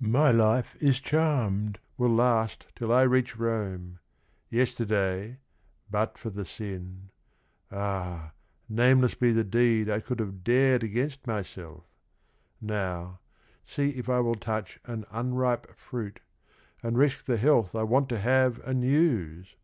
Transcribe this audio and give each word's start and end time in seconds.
My 0.00 0.30
life 0.32 0.82
is 0.82 0.98
charmed, 0.98 1.78
will 1.98 2.14
last 2.14 2.66
till 2.74 2.90
I 2.90 3.02
reach 3.02 3.36
Rome 3.36 3.98
1 4.48 4.48
Yesterday, 4.60 5.40
but 5.90 6.16
for 6.16 6.30
the 6.30 6.46
sin,— 6.46 7.10
ah, 7.70 8.32
nameless 8.66 9.12
be 9.14 9.30
The 9.30 9.44
deed 9.44 9.90
I 9.90 10.00
could 10.00 10.20
have 10.20 10.42
dared 10.42 10.82
against 10.82 11.26
myself 11.26 11.84
1 12.60 12.68
Now— 12.68 13.20
see 13.66 13.90
if 13.90 14.08
I 14.08 14.20
will 14.20 14.36
touch 14.36 14.80
an 14.86 15.04
unripe 15.10 15.76
fruit, 15.76 16.20
And 16.82 16.96
risk 16.96 17.24
the 17.26 17.36
health 17.36 17.74
I 17.74 17.82
want 17.82 18.08
to 18.08 18.18
have 18.18 18.60
and 18.66 18.82
use 18.82 19.54